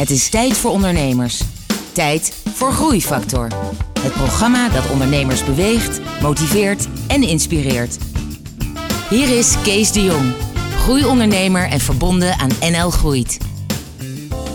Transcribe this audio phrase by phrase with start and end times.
[0.00, 1.42] Het is tijd voor ondernemers.
[1.92, 3.48] Tijd voor Groeifactor.
[4.00, 7.98] Het programma dat ondernemers beweegt, motiveert en inspireert.
[9.10, 10.32] Hier is Kees de Jong,
[10.76, 13.38] groeiondernemer en verbonden aan NL Groeit.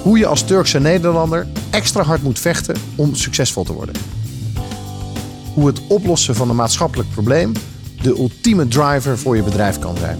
[0.02, 3.96] Hoe je als Turkse Nederlander extra hard moet vechten om succesvol te worden.
[5.54, 7.52] Hoe het oplossen van een maatschappelijk probleem
[8.02, 10.20] de ultieme driver voor je bedrijf kan zijn.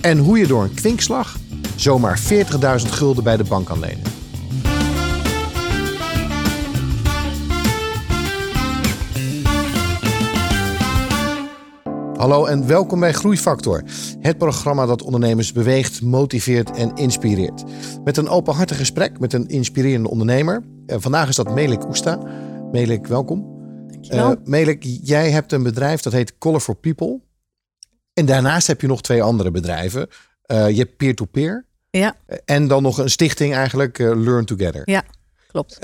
[0.00, 1.36] En hoe je door een kwinkslag
[1.84, 4.02] zomaar 40.000 gulden bij de bank kan lenen.
[12.16, 13.82] Hallo en welkom bij Groeifactor,
[14.20, 17.64] het programma dat ondernemers beweegt, motiveert en inspireert.
[18.04, 20.62] Met een openhartig gesprek met een inspirerende ondernemer.
[20.86, 22.18] En vandaag is dat Melik Oesta.
[22.72, 23.46] Melik, welkom.
[23.86, 24.30] Dankjewel.
[24.30, 27.20] Uh, Melik, jij hebt een bedrijf dat heet Color for People.
[28.14, 30.08] En daarnaast heb je nog twee andere bedrijven.
[30.46, 31.72] Uh, je hebt peer-to-peer.
[31.98, 32.16] Ja.
[32.44, 34.82] En dan nog een stichting eigenlijk, uh, Learn Together.
[34.84, 35.04] Ja,
[35.48, 35.78] klopt.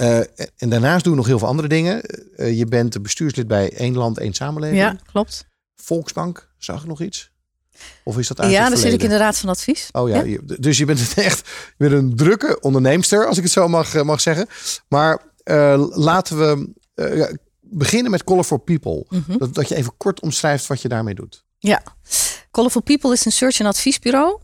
[0.57, 2.03] en daarnaast doe je nog heel veel andere dingen.
[2.37, 4.81] je bent bestuurslid bij één land, één samenleving.
[4.81, 5.47] Ja, klopt.
[5.77, 7.31] Volksbank, zag ik nog iets?
[8.05, 9.89] Of is dat Ja, eigenlijk daar zit ik in de raad van advies.
[9.93, 13.69] Oh ja, dus je bent echt je bent een drukke onderneemster, als ik het zo
[13.69, 14.47] mag, mag zeggen.
[14.89, 16.71] Maar uh, laten we
[17.61, 19.05] beginnen met Color for People.
[19.09, 19.15] Mhm.
[19.17, 19.39] Mm -hmm.
[19.39, 21.45] dat, dat je even kort omschrijft wat je daarmee doet.
[21.59, 21.83] Ja,
[22.51, 24.41] Color for People is een search- en adviesbureau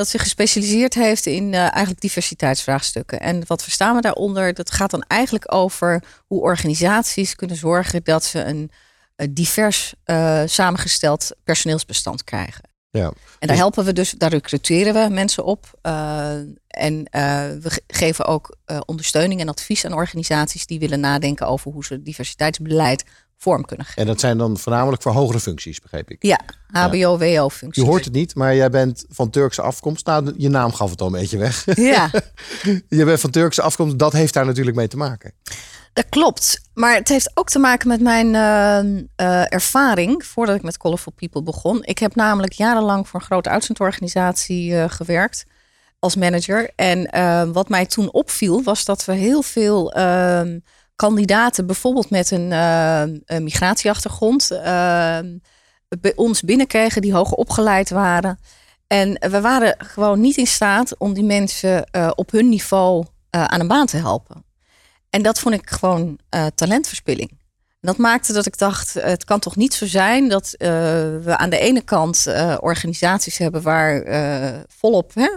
[0.00, 3.20] dat zich gespecialiseerd heeft in uh, eigenlijk diversiteitsvraagstukken.
[3.20, 4.54] En wat verstaan we daaronder?
[4.54, 8.70] Dat gaat dan eigenlijk over hoe organisaties kunnen zorgen dat ze een
[9.30, 12.68] divers uh, samengesteld personeelsbestand krijgen.
[12.90, 13.04] Ja.
[13.04, 13.56] En daar dus...
[13.56, 15.78] helpen we dus, daar recruteren we mensen op.
[15.82, 16.30] Uh,
[16.66, 17.02] en
[17.62, 18.56] we ge geven ook
[18.86, 23.04] ondersteuning en advies aan organisaties die willen nadenken over hoe ze diversiteitsbeleid
[23.40, 24.02] vorm kunnen geven.
[24.02, 26.16] En dat zijn dan voornamelijk voor hogere functies, begreep ik.
[26.22, 27.82] Ja, HBO-WO-functies.
[27.82, 30.06] Je hoort het niet, maar jij bent van Turkse afkomst.
[30.06, 31.64] Nou, je naam gaf het al een beetje weg.
[31.76, 32.10] Ja.
[32.88, 35.32] je bent van Turkse afkomst, dat heeft daar natuurlijk mee te maken.
[35.92, 36.60] Dat klopt.
[36.74, 41.12] Maar het heeft ook te maken met mijn uh, uh, ervaring voordat ik met Colorful
[41.12, 41.84] People begon.
[41.84, 45.44] Ik heb namelijk jarenlang voor een grote uitzendorganisatie uh, gewerkt
[45.98, 46.70] als manager.
[46.76, 47.10] En
[47.52, 50.58] wat mij toen opviel was dat we heel veel ehm,
[51.00, 52.50] kandidaten, bijvoorbeeld met een,
[53.24, 55.38] een migratieachtergrond, ehm,
[56.00, 58.38] bij ons binnenkregen die hoger opgeleid waren.
[58.86, 63.68] En we waren gewoon niet in staat om die mensen op hun niveau aan een
[63.68, 64.44] baan te helpen.
[65.10, 66.18] En dat vond ik gewoon
[66.54, 67.30] talentverspilling.
[67.30, 71.50] En dat maakte dat ik dacht, het kan toch niet zo zijn dat we aan
[71.50, 72.26] de ene kant
[72.60, 74.04] organisaties hebben waar
[74.68, 75.28] volop hè,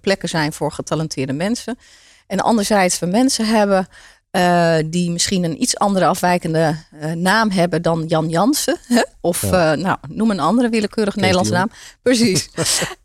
[0.00, 1.78] plekken zijn voor getalenteerde mensen.
[2.26, 3.88] En anderzijds we mensen hebben
[4.86, 6.76] die misschien een iets andere afwijkende
[7.14, 8.78] naam hebben dan Jan Jansen.
[8.86, 9.02] Hè?
[9.20, 9.74] Of ja.
[9.74, 11.70] nou, noem een andere willekeurige Nederlandse naam.
[12.02, 12.50] Precies.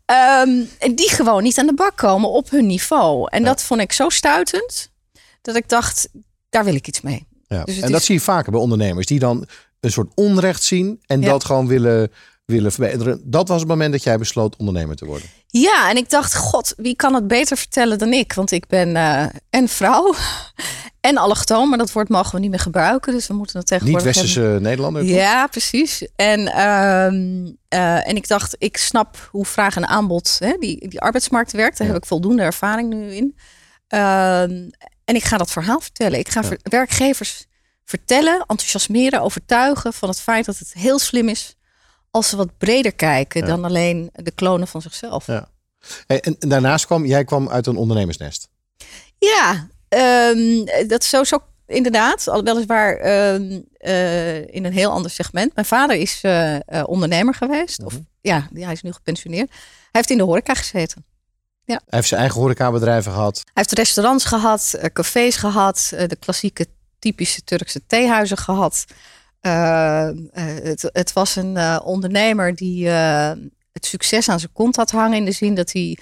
[0.06, 3.28] um, en die gewoon niet aan de bak komen op hun niveau.
[3.30, 3.46] En ja.
[3.46, 4.90] dat vond ik zo stuitend
[5.42, 6.08] dat ik dacht,
[6.50, 7.26] daar wil ik iets mee.
[7.46, 7.64] Ja.
[7.64, 9.46] Dus en dat zie je vaker bij ondernemers die dan
[9.80, 12.12] een soort onrecht zien en dat gewoon willen,
[12.44, 13.20] willen verbeteren.
[13.24, 15.28] Dat was het moment dat jij besloot ondernemer te worden.
[15.46, 18.32] Ja, en ik dacht, god, wie kan het beter vertellen dan ik?
[18.32, 20.14] Want ik ben uh, en vrouw
[21.02, 23.12] en allochtoon, maar dat woord mogen we niet meer gebruiken.
[23.12, 24.62] Dus we moeten het tegenwoordig Niet westerse hebben.
[24.62, 25.04] Nederlander?
[25.04, 26.06] Ja, precies.
[26.16, 31.00] En, uh, uh, en ik dacht, ik snap hoe vraag en aanbod, hè, die, die
[31.00, 31.78] arbeidsmarkt werkt.
[31.78, 31.92] Daar ja.
[31.92, 33.36] heb ik voldoende ervaring nu in.
[33.88, 34.68] Ehm,
[35.04, 36.18] en ik ga dat verhaal vertellen.
[36.18, 36.46] Ik ga ja.
[36.46, 37.46] ver werkgevers
[37.84, 41.56] vertellen, enthousiasmeren, overtuigen van het feit dat het heel slim is
[42.10, 43.46] als ze wat breder kijken ja.
[43.46, 45.26] dan alleen de klonen van zichzelf.
[45.26, 45.48] Ja.
[46.06, 48.48] En, en, daarnaast kwam, jij kwam uit een ondernemersnest.
[49.18, 52.28] Ja, um, dat is zo, zo inderdaad.
[52.28, 52.92] Al weliswaar
[53.34, 55.54] um, uh, in een heel ander segment.
[55.54, 57.78] Mijn vader is uh, uh, ondernemer geweest.
[57.78, 57.96] Mm -hmm.
[57.96, 59.48] Of ja, hij is nu gepensioneerd.
[59.50, 61.04] Hij heeft in de horeca gezeten.
[61.64, 61.74] Ja.
[61.74, 63.36] Hij heeft zijn eigen horecabedrijven gehad.
[63.36, 66.66] Hij heeft restaurants gehad, cafés gehad, de klassieke
[66.98, 68.84] typische Turkse theehuizen gehad.
[69.42, 72.88] Uh, het, het, was een ondernemer die
[73.72, 75.16] het succes aan zijn kont had hangen.
[75.16, 75.98] In de zin dat hij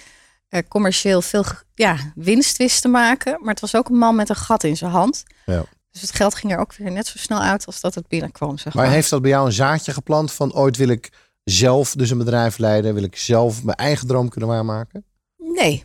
[0.67, 3.37] commercieel veel ja, winst wist te maken.
[3.39, 5.23] Maar het was ook een man met een gat in zijn hand.
[5.45, 5.65] Ja.
[5.91, 8.57] Dus het geld ging er ook weer net zo snel uit als dat het binnenkwam.
[8.57, 8.83] Zeg maar.
[8.83, 11.09] maar heeft dat bij jou een zaadje geplant van ooit wil ik
[11.43, 12.93] zelf dus een bedrijf leiden?
[12.93, 15.05] Wil ik zelf mijn eigen droom kunnen waarmaken?
[15.37, 15.83] Nee,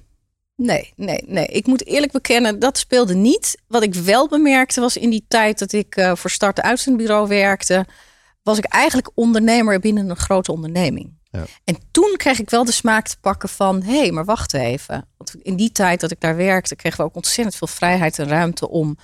[0.57, 1.47] nee, nee, nee.
[1.47, 3.59] Ik moet eerlijk bekennen, dat speelde niet.
[3.69, 7.87] Wat ik wel bemerkte was in die tijd dat ik uh, voor Start Uitzendbureau werkte,
[8.43, 11.15] was ik eigenlijk ondernemer binnen een grote onderneming.
[11.31, 11.44] Ja.
[11.64, 15.08] En toen kreeg ik wel de smaak te pakken van, hé, hey, maar wacht even.
[15.17, 18.28] Want in die tijd dat ik daar werkte, kregen we ook ontzettend veel vrijheid en
[18.28, 18.99] ruimte om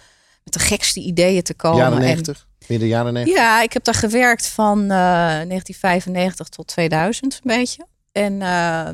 [0.44, 1.78] met de gekste ideeën te komen.
[1.78, 3.42] Jaren 90, midden jaren 90?
[3.42, 7.86] Ja, ik heb daar gewerkt van uh, 1995 tot 2000 een beetje.
[8.12, 8.88] En uh,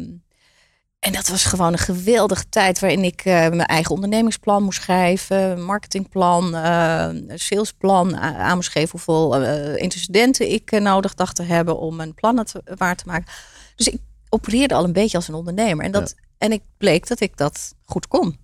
[0.99, 5.65] En dat was gewoon een geweldige tijd waarin ik eh, mijn eigen ondernemingsplan moest schrijven,
[5.65, 11.97] marketingplan, uh, salesplan aan moest geven hoeveel uh, intercedenten ik nodig dacht te hebben om
[11.97, 13.33] mijn plannen te, waar te maken.
[13.77, 15.85] Dus ik opereerde al een beetje als een ondernemer.
[15.85, 18.39] En, dat, en ik bleek dat ik dat goed kon.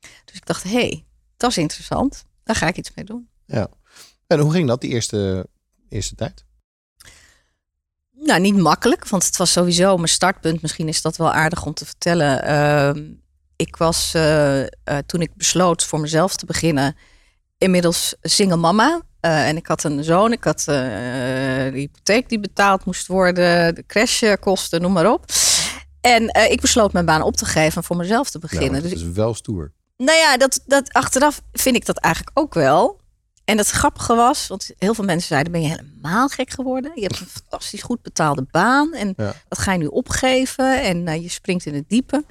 [0.00, 1.04] Dus ik dacht, hé, hey,
[1.36, 2.24] dat is interessant.
[2.44, 3.28] Daar ga ik iets mee doen.
[3.46, 3.68] Ja.
[4.26, 5.46] En hoe ging dat die eerste,
[5.88, 6.44] eerste tijd?
[8.24, 10.62] Nou, niet makkelijk, want het was sowieso mijn startpunt.
[10.62, 12.44] Misschien is dat wel aardig om te vertellen.
[12.44, 13.04] Ehm,
[13.56, 14.66] ik was uh, uh,
[15.06, 16.96] toen ik besloot voor mezelf te beginnen,
[17.58, 19.00] inmiddels single mama.
[19.20, 23.84] Uh, en ik had een zoon, ik had de hypotheek die betaald moest worden, de
[23.86, 25.24] crashkosten, noem maar op.
[26.00, 28.70] En ik besloot mijn baan op te geven en voor mezelf te beginnen.
[28.70, 29.72] Nou, dat is dus wel stoer.
[29.96, 33.00] Nou ja, dat, dat, achteraf vind ik dat eigenlijk ook wel.
[33.44, 36.92] En het grappige was, want heel veel mensen zeiden: ben je helemaal gek geworden?
[36.94, 39.14] Je hebt een fantastisch goed betaalde baan en
[39.48, 42.24] dat ga je nu opgeven en uh, je springt in het diepe.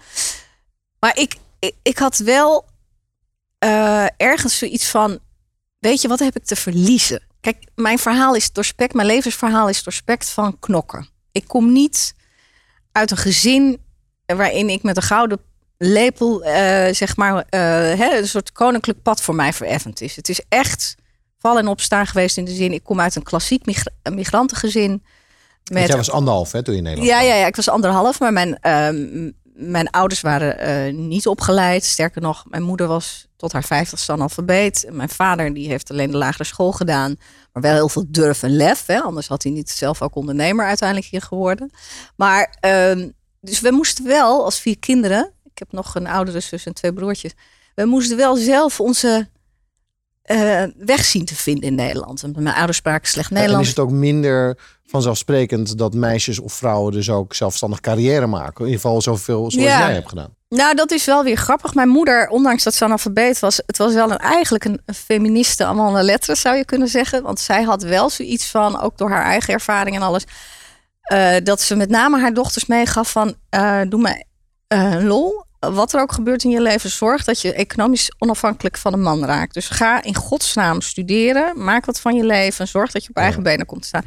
[1.00, 2.65] Maar ik, ik, ik had wel
[3.63, 5.19] uh, ergens zoiets van:
[5.80, 7.21] weet je, wat heb ik te verliezen?
[7.42, 11.07] Kijk, mijn verhaal is doorspekt, mijn levensverhaal is doorspekt van knokken.
[11.31, 12.15] Ik kom niet
[12.92, 13.81] uit een gezin
[14.25, 15.39] waarin ik met een gouden
[15.77, 16.54] lepel, uh,
[16.92, 20.15] zeg maar, hè, een soort koninklijk pad voor mij vereffend is.
[20.15, 20.95] Het is echt
[21.43, 22.73] vallen en opstaan geweest in de zin.
[22.73, 23.65] Ik kom uit een klassiek
[24.03, 25.03] migrantengezin.
[25.71, 25.87] Met...
[25.87, 28.19] Jij was anderhalf hè, toen je in Nederland ja, ja, ja, ik was anderhalf.
[28.19, 31.83] Maar mijn, uh, mijn ouders waren uh, niet opgeleid.
[31.83, 34.87] Sterker nog, mijn moeder was tot haar vijftigste analfabeet.
[34.91, 37.15] Mijn vader die heeft alleen de lagere school gedaan.
[37.53, 38.85] Maar wel heel veel durf en lef.
[38.85, 38.99] Hè?
[38.99, 41.71] Anders had hij niet zelf ook ondernemer uiteindelijk hier geworden.
[42.15, 43.05] Maar uh,
[43.41, 45.31] dus we moesten wel als vier kinderen.
[45.43, 47.31] Ik heb nog een oudere zus en twee broertjes.
[47.75, 49.27] We moesten wel zelf onze
[50.31, 52.35] uh, weg zien te vinden in Nederland.
[52.35, 53.67] Mijn ouders spraken slecht Nederlands.
[53.67, 58.65] En is het ook minder vanzelfsprekend dat meisjes of vrouwen dus ook zelfstandig carrière maken?
[58.65, 60.35] In ieder geval zoveel zoals jij hebt gedaan.
[60.49, 61.73] Nou, dat is wel weer grappig.
[61.73, 65.65] Mijn moeder, ondanks dat ze analfabeet was, het was wel een, eigenlijk een, een feministe
[65.65, 67.23] allemaal een letteren zou je kunnen zeggen.
[67.23, 70.25] Want zij had wel zoiets van, ook door haar eigen ervaring en alles,
[71.13, 74.25] uh, dat ze met name haar dochters meegaf van, uh, doe me
[74.67, 78.94] een lol wat er ook gebeurt in je leven, zorg dat je economisch onafhankelijk van
[78.94, 79.54] een man raakt.
[79.54, 83.44] Dus ga in godsnaam studeren, maak wat van je leven, zorg dat je op eigen
[83.44, 84.04] benen komt te staan.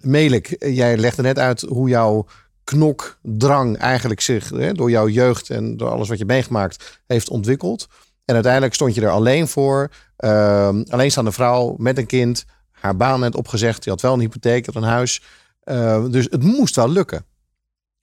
[0.00, 2.26] Melik, jij legde net uit hoe jouw
[2.64, 7.86] knokdrang eigenlijk zich hè, door jouw jeugd en door alles wat je meegemaakt heeft ontwikkeld.
[8.24, 13.20] En uiteindelijk stond je er alleen voor, uh, alleenstaande vrouw met een kind, haar baan
[13.20, 15.22] net opgezegd, die had wel een hypotheek, had een huis.
[15.64, 17.24] Uh, dus het moest wel lukken.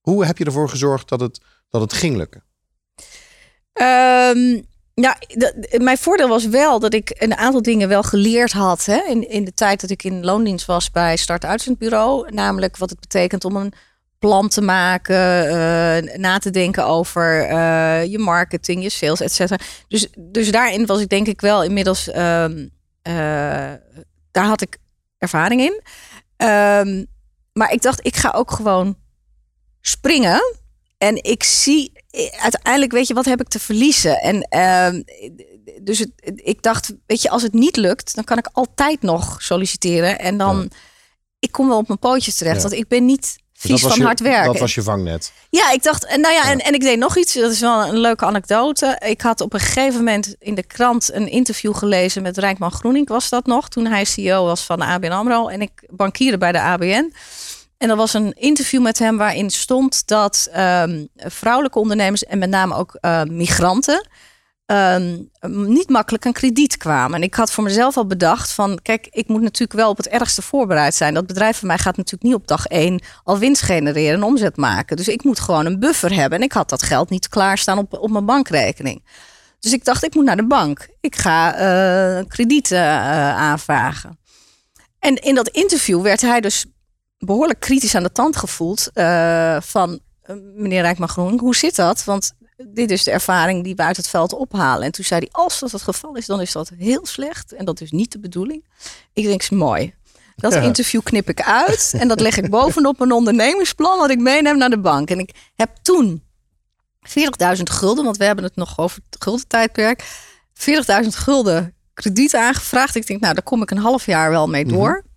[0.02, 2.44] Hoe heb je ervoor gezorgd dat het, dat het ging lukken?
[4.94, 5.18] Ja,
[5.78, 8.86] mijn voordeel was wel dat ik een aantal dingen wel geleerd had.
[8.86, 12.32] Hè, in, in de tijd dat ik in loondienst was bij Start Uitzendbureau.
[12.32, 13.74] Namelijk wat het betekent om een
[14.20, 19.60] plan te maken, uh, na te denken over uh, je marketing, je sales, et cetera.
[19.88, 22.70] Dus, dus daarin was ik denk ik wel inmiddels, um,
[23.08, 23.14] uh,
[24.32, 24.78] daar had ik
[25.18, 25.82] ervaring in.
[26.48, 27.06] Um,
[27.54, 28.98] maar ik dacht, ik ga ook gewoon
[29.82, 30.60] springen.
[30.98, 31.92] En ik zie
[32.40, 34.22] uiteindelijk, weet je, wat heb ik te verliezen?
[34.22, 35.02] En uh,
[35.82, 39.42] dus het, ik dacht, weet je, als het niet lukt, dan kan ik altijd nog
[39.42, 40.20] solliciteren.
[40.20, 40.72] En dan,
[41.40, 42.62] ik kom wel op mijn pootjes terecht.
[42.62, 44.52] Want ik ben niet vies van hard werken.
[44.52, 45.32] Dat was je vangnet.
[45.50, 47.34] Ja, ik dacht, nou ja, En, en ik deed nog iets.
[47.34, 49.02] Dat is wel een leuke anekdote.
[49.06, 53.08] Ik had op een gegeven moment in de krant een interview gelezen met Rijkman Groening,
[53.08, 55.48] was dat nog, toen hij CEO was van de ABN AMRO.
[55.48, 57.14] En ik bankierde bij de ABN.
[57.82, 62.50] En er was een interview met hem waarin stond dat um, vrouwelijke ondernemers en met
[62.50, 64.08] name ook uh, migranten
[64.66, 65.30] um,
[65.68, 67.16] niet makkelijk aan krediet kwamen.
[67.16, 70.08] En ik had voor mezelf al bedacht van, kijk, ik moet natuurlijk wel op het
[70.08, 71.14] ergste voorbereid zijn.
[71.14, 74.58] Dat bedrijf van mij gaat natuurlijk niet op dag één al winst genereren en omzet
[74.58, 74.98] maken.
[74.98, 76.38] Dus ik moet gewoon een buffer hebben.
[76.40, 79.06] En ik had dat geld niet klaarstaan op, op mijn bankrekening.
[79.60, 80.88] Dus ik dacht, ik moet naar de bank.
[81.00, 81.54] Ik ga
[82.20, 84.20] uh, krediet uh, aanvragen.
[85.00, 86.66] En in dat interview werd hij dus
[87.26, 91.40] behoorlijk kritisch aan de tand gevoeld uh, van uh, meneer Rijkman Groen.
[91.40, 92.04] Hoe zit dat?
[92.04, 92.34] Want
[92.68, 94.84] dit is de ervaring die we uit het veld ophalen.
[94.84, 97.54] En toen zei hij, als dat het geval is, dan is dat heel slecht.
[97.54, 98.66] En dat is niet de bedoeling.
[99.14, 99.94] Ik denk, mooi.
[100.36, 104.58] Dat interview knip ik uit en dat leg ik bovenop mijn ondernemingsplan wat ik meeneem
[104.58, 105.10] naar de bank.
[105.10, 106.24] En ik heb toen
[107.58, 110.04] 40.000 gulden, want we hebben het nog over het guldentijdperk.
[111.04, 112.96] 40.000 gulden krediet aangevraagd.
[112.96, 114.90] Ik denk, nou, daar kom ik een half jaar wel mee door.
[114.90, 115.11] Mhm.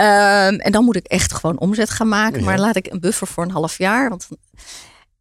[0.00, 2.44] Um, en dan moet ik echt gewoon omzet gaan maken.
[2.44, 4.08] Maar laat ik een buffer voor een half jaar.
[4.08, 4.28] Want...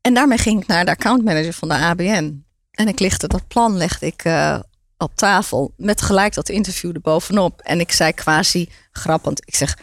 [0.02, 2.46] En daarmee ging ik naar de accountmanager van de ABN.
[2.72, 4.60] En ik lichtte dat plan legde ik uh,
[4.98, 5.74] op tafel.
[5.78, 7.62] Met gelijk dat interview erbovenop.
[7.62, 9.42] En ik zei quasi grappend.
[9.46, 9.78] Ik zeg,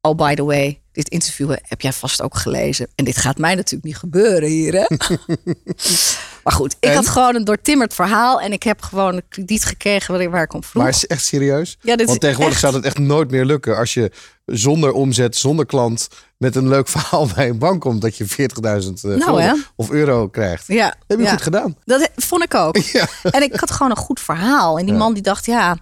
[0.00, 2.88] oh by the way, dit interview heb jij vast ook gelezen.
[2.94, 4.72] En dit gaat mij natuurlijk niet gebeuren hier.
[4.74, 4.86] Hè?
[6.44, 6.94] maar goed, ik En?
[6.94, 8.40] had gewoon een doortimmerd verhaal.
[8.40, 10.82] En ik heb gewoon een krediet gekregen waar ik, om vroeg.
[10.82, 11.78] Maar is het echt serieus?
[11.80, 14.10] Ja, dit Want tegenwoordig echt- zou het echt nooit meer lukken als je
[14.46, 18.34] zonder omzet, zonder klant, met een leuk verhaal bij een bank komt dat je 40.000
[19.02, 20.66] eh, Nou, of euro krijgt.
[20.66, 21.30] Ja, Heb je ja.
[21.30, 21.76] goed gedaan.
[21.84, 22.76] Dat vond ik ook.
[22.92, 23.06] Ja.
[23.30, 24.78] En ik had gewoon een goed verhaal.
[24.78, 25.76] En die man die dacht, ja,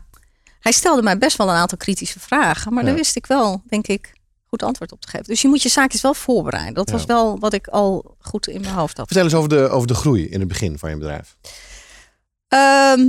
[0.61, 2.73] hij stelde mij best wel een aantal kritische vragen.
[2.75, 4.13] Maar daar wist ik wel, denk ik,
[4.51, 5.27] goed antwoord op te geven.
[5.27, 6.75] Dus je moet je zaakjes wel voorbereiden.
[6.75, 6.93] Dat Ja.
[6.93, 9.07] was wel wat ik al goed in mijn hoofd had.
[9.07, 11.37] Vertel eens over de, over de groei in het begin van je bedrijf.
[12.49, 13.09] Ehm,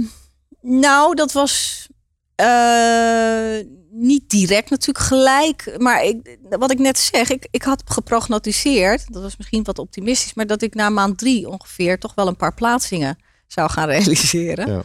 [0.62, 1.88] nou, dat was
[2.36, 5.76] eh, niet direct natuurlijk gelijk.
[5.78, 10.34] Maar ik, wat ik net zeg, ik, ik had geprognotiseerd, dat was misschien wat optimistisch,
[10.34, 13.18] maar dat ik na maand drie ongeveer toch wel een paar plaatsingen
[13.48, 14.72] zou gaan realiseren.
[14.72, 14.82] Ja.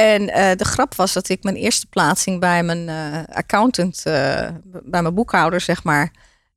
[0.00, 4.48] En eh, de grap was dat ik mijn eerste plaatsing bij mijn eh, accountant, eh,
[4.82, 6.10] bij mijn boekhouder, zeg maar,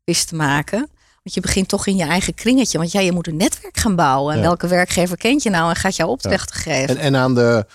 [0.03, 0.77] wist te maken.
[1.23, 2.77] Want je begint toch in je eigen kringetje.
[2.77, 4.33] Want ja, je moet een netwerk gaan bouwen.
[4.33, 4.45] En Ja.
[4.45, 6.97] welke werkgever kent je nou en gaat jou opdrachten geven?
[6.97, 7.65] En, en aan de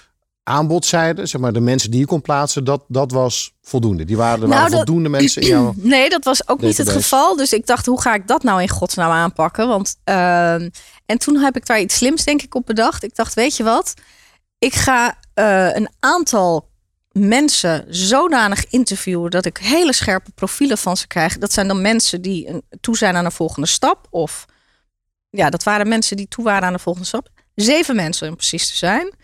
[0.42, 4.04] aanbodzijde, zeg maar de mensen die je kon plaatsen, dat, dat was voldoende.
[4.04, 5.74] Die waren, er Nou, waren dat- voldoende mensen in jouw...
[5.94, 7.36] Nee, dat was ook niet het geval.
[7.36, 9.68] Dus ik dacht, hoe ga ik dat nou in godsnaam aanpakken?
[9.68, 10.68] Want, ehm,
[11.06, 13.02] en toen heb ik daar iets slims, denk ik, op bedacht.
[13.04, 13.94] Ik dacht, weet je wat?
[14.58, 16.68] Ik ga eh, een aantal
[17.12, 21.38] mensen zodanig interviewen dat ik hele scherpe profielen van ze krijg.
[21.38, 24.06] Dat zijn dan mensen die een, toe zijn aan een volgende stap.
[24.10, 24.44] Of
[25.30, 27.28] ja, dat waren mensen die toe waren aan de volgende stap.
[27.54, 29.14] Zeven mensen om precies te zijn.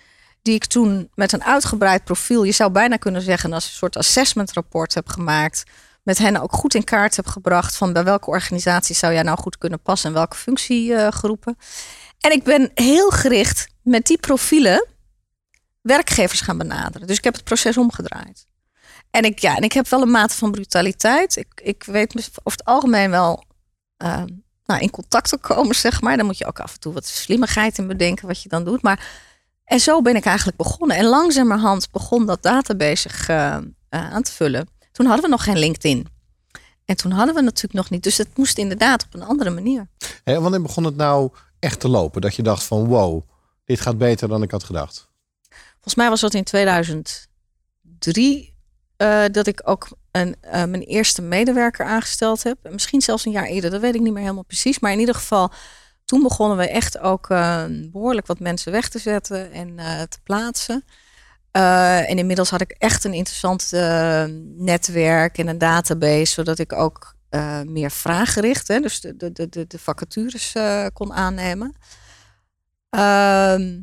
[0.42, 3.97] Die ik toen met een uitgebreid profiel, je zou bijna kunnen zeggen, als een soort
[3.97, 5.64] assessment rapport heb gemaakt
[6.02, 9.38] met hen ook goed in kaart heb gebracht van bij welke organisatie zou jij nou
[9.38, 11.59] goed kunnen passen en welke functiegroepen.
[12.21, 14.87] en ik ben heel gericht met die profielen
[15.85, 17.07] werkgevers gaan benaderen.
[17.07, 18.47] Dus ik heb het proces omgedraaid.
[19.11, 21.37] En ik, ja, en ik heb wel een mate van brutaliteit.
[21.37, 23.45] Ik, ik weet over het algemeen wel
[23.97, 24.23] eh,
[24.67, 26.17] nou, in contact te komen, zeg maar.
[26.17, 28.83] Dan moet je ook af en toe wat slimmigheid in bedenken wat je dan doet.
[28.83, 29.07] Maar,
[29.64, 30.97] en zo ben ik eigenlijk begonnen.
[30.97, 34.69] En langzamerhand begon dat database eh, aan te vullen.
[34.93, 36.07] Toen hadden we nog geen LinkedIn.
[36.85, 38.03] En toen hadden we natuurlijk nog niet.
[38.03, 39.88] Dus het moest inderdaad op een andere manier.
[40.25, 42.21] Hè, wanneer begon het nou echt te lopen?
[42.21, 43.23] Dat je dacht van wow,
[43.64, 45.12] dit gaat beter dan ik had gedacht.
[45.85, 48.55] Volgens mij was dat in 2003
[48.97, 52.59] eh, dat ik ook een, eh, mijn eerste medewerker aangesteld heb.
[52.71, 54.79] Misschien zelfs een jaar eerder, dat weet ik niet meer helemaal precies.
[54.79, 55.53] Maar in ieder geval,
[56.05, 59.76] toen begonnen we echt ook eh, behoorlijk wat mensen weg te zetten en
[60.09, 60.85] te plaatsen.
[61.50, 63.71] En inmiddels had ik echt een interessant
[64.57, 67.14] netwerk en een database, zodat ik ook
[67.64, 70.55] meer vraaggericht, hè, dus de, de, de, de, vacatures
[70.93, 71.76] kon aannemen.
[72.91, 73.81] Ehm,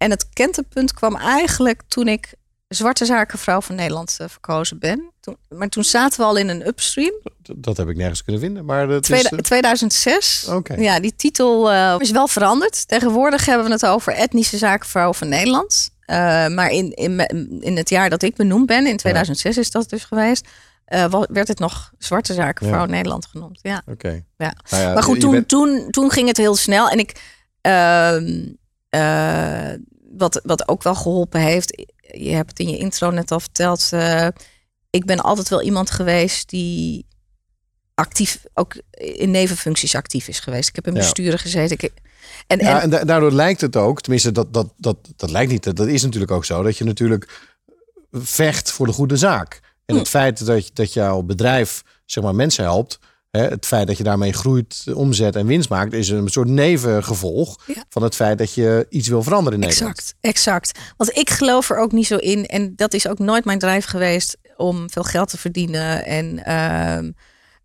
[0.00, 2.34] en het kentepunt kwam eigenlijk toen ik
[2.68, 5.12] zwarte zakenvrouw van Nederland eh, verkozen ben.
[5.20, 7.12] Toen, maar toen zaten we al in een upstream.
[7.42, 8.64] Dat, dat heb ik nergens kunnen vinden.
[8.64, 10.46] Maar het is, Tweede- eh, 2006.
[10.48, 10.74] Oké.
[10.74, 12.88] Ja, die titel eh, is wel veranderd.
[12.88, 15.90] Tegenwoordig hebben we het over etnische zakenvrouw van Nederland.
[16.54, 17.20] Maar in, in,
[17.60, 20.48] in het jaar dat ik benoemd ben, in 2006 is dat dus geweest,
[20.84, 22.90] wa- werd het nog zwarte zakenvrouw Ja.
[22.90, 23.58] Nederland genoemd.
[23.62, 23.82] Ja.
[23.86, 24.24] Oké.
[24.36, 24.54] Ja.
[24.70, 26.88] Nou ja, Maar goed, toen, bent- toen, toen ging het heel snel.
[26.88, 27.12] En ik,
[27.60, 28.46] ehm,
[28.90, 29.72] eh,
[30.16, 33.88] wat, wat ook wel geholpen heeft, je hebt het in je intro net al verteld.
[33.92, 34.26] eh,
[34.90, 37.06] ik ben altijd wel iemand geweest die
[37.94, 40.68] actief, ook in nevenfuncties actief is geweest.
[40.68, 40.98] Ik heb in Ja.
[40.98, 41.76] besturen gezeten.
[41.80, 41.92] Ik,
[42.46, 45.50] en, Ja, en, en da- daardoor lijkt het ook, tenminste dat, dat, dat, dat lijkt
[45.52, 47.48] niet, dat is natuurlijk ook zo, dat je natuurlijk
[48.12, 49.60] vecht voor de goede zaak.
[49.86, 50.00] En Hm.
[50.00, 52.98] het feit dat, dat jouw bedrijf zeg maar, mensen helpt,
[53.30, 57.58] hè, het feit dat je daarmee groeit, omzet en winst maakt, is een soort nevengevolg
[57.66, 57.84] Ja.
[57.88, 59.98] van het feit dat je iets wil veranderen in Nederland.
[59.98, 60.78] Exact, exact.
[60.96, 62.46] Want ik geloof er ook niet zo in.
[62.46, 66.04] En dat is ook nooit mijn drive geweest om veel geld te verdienen.
[66.04, 67.10] En ehm,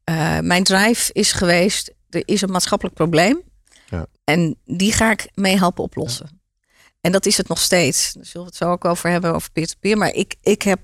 [0.03, 3.41] eh, mijn drive is geweest, er is een maatschappelijk probleem.
[3.89, 4.05] Ja.
[4.23, 6.41] En die ga ik mee helpen oplossen.
[7.01, 8.13] En dat is het nog steeds.
[8.13, 9.97] Daar zullen we het zo ook over hebben, over peer-to-peer.
[9.97, 10.79] Maar ik, ik heb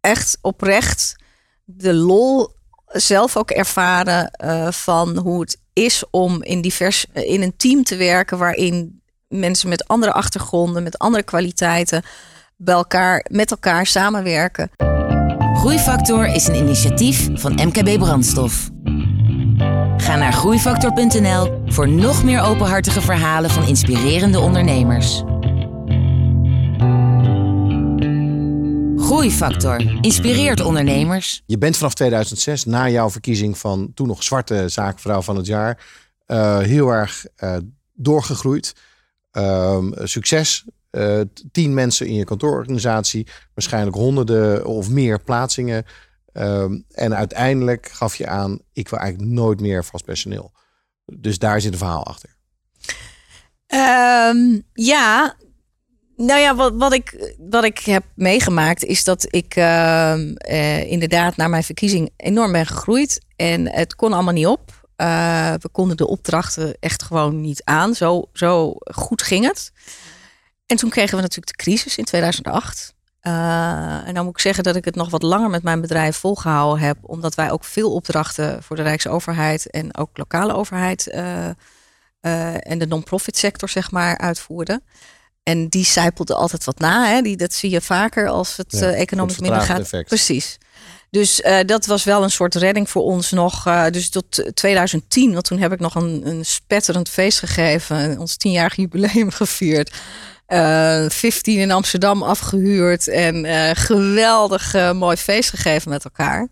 [0.00, 1.16] echt oprecht
[1.64, 2.54] de lol
[2.92, 7.96] zelf ook ervaren eh, van hoe het is om in, divers, in een team te
[7.96, 12.02] werken waarin mensen met andere achtergronden, met andere kwaliteiten
[12.56, 14.70] bij elkaar, met elkaar samenwerken.
[15.54, 18.68] Groeifactor is een initiatief van MKB Brandstof.
[19.96, 25.22] Ga naar groeifactor.nl voor nog meer openhartige verhalen van inspirerende ondernemers.
[29.20, 31.42] Groeifactor inspireert ondernemers.
[31.46, 35.86] Je bent vanaf 2006, na jouw verkiezing van toen nog zwarte zaakvrouw van het jaar,
[36.26, 37.56] eh, heel erg eh,
[37.92, 38.74] doorgegroeid.
[39.30, 40.64] Ehm, succes.
[40.90, 41.20] Eh,
[41.52, 45.84] tien mensen in je kantoororganisatie, waarschijnlijk honderden of meer plaatsingen.
[46.32, 50.52] Ehm, en uiteindelijk gaf je aan, ik wil eigenlijk nooit meer vast personeel.
[51.04, 52.36] Dus daar zit een verhaal achter.
[53.66, 55.36] Ehm, ja,
[56.20, 61.48] nou ja, wat, ik, wat ik heb meegemaakt is dat ik ehm, eh, inderdaad na
[61.48, 63.20] mijn verkiezing enorm ben gegroeid.
[63.36, 64.88] En het kon allemaal niet op.
[64.96, 67.94] Eh, we konden de opdrachten echt gewoon niet aan.
[67.94, 69.72] Zo, zo goed ging het.
[70.66, 72.94] En toen kregen we natuurlijk de crisis in 2008.
[73.22, 76.16] Uh, en dan moet ik zeggen dat ik het nog wat langer met mijn bedrijf
[76.16, 81.06] volgehouden heb, omdat wij ook veel opdrachten voor de Rijksoverheid en ook lokale overheid
[82.60, 84.82] en de non-profit sector zeg maar uitvoerden.
[85.42, 87.06] En die zijpelde altijd wat na.
[87.06, 87.22] Hè?
[87.22, 89.80] Die, dat zie je vaker als het ja, economisch minder gaat.
[89.80, 90.08] Effect.
[90.08, 90.58] Precies.
[91.10, 93.62] Dus dat was wel een soort redding voor ons nog.
[93.90, 98.18] dus tot 2010, want toen heb ik nog een, een spetterend feest gegeven.
[98.18, 99.94] Ons tienjarig jubileum gevierd.
[100.48, 106.48] Uh, 15 in Amsterdam afgehuurd en geweldig mooi feest gegeven met elkaar.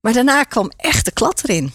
[0.00, 1.72] Maar daarna kwam echt de klad erin.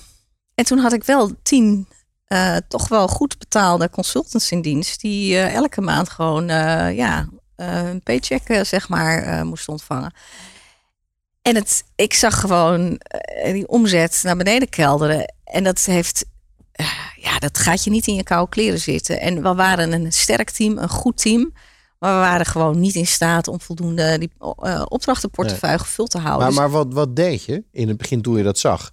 [0.55, 1.88] En toen had ik wel tien
[2.33, 6.48] uh, toch wel goed betaalde consultants in dienst, die elke maand gewoon
[6.95, 10.13] ja, een paycheck zeg maar moesten ontvangen.
[11.41, 13.01] En het, ik zag gewoon
[13.43, 15.33] die omzet naar beneden kelderen.
[15.43, 16.25] En dat heeft
[17.15, 19.21] ja, dat gaat je niet in je koude kleren zitten.
[19.21, 21.53] En we waren een sterk team, een goed team.
[22.00, 24.31] Maar we waren gewoon niet in staat om voldoende die
[24.88, 25.86] opdrachtenportefeuille nee.
[25.86, 26.48] gevuld te houden.
[26.48, 28.89] Maar, maar wat, wat deed je in het begin toen je dat zag?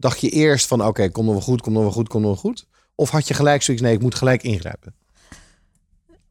[0.00, 2.22] Dacht je eerst van oké, okay, komt nog wel goed, komt nog wel goed, komt
[2.22, 2.66] nog wel goed?
[2.94, 4.94] Of had je gelijk zoiets, nee, ik moet gelijk ingrijpen?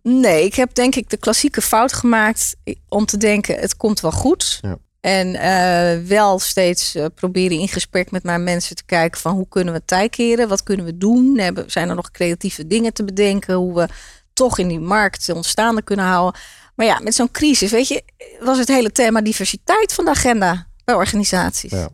[0.02, 2.56] Nee, ik heb denk ik de klassieke fout gemaakt
[2.90, 4.60] om te denken, het komt wel goed.
[4.62, 4.78] Ja.
[5.00, 9.48] En uh, wel steeds uh, proberen in gesprek met mijn mensen te kijken van hoe
[9.50, 10.48] kunnen we tijd keren?
[10.48, 11.38] Wat kunnen we doen?
[11.38, 13.56] Hebben, zijn er nog creatieve dingen te bedenken?
[13.56, 13.88] Hoe we
[14.34, 16.42] toch in die markt ontstaande kunnen houden?
[16.76, 18.04] Maar ja, met zo'n crisis, weet je,
[18.40, 21.72] was het hele thema diversiteit van de agenda bij organisaties.
[21.72, 21.90] Ja.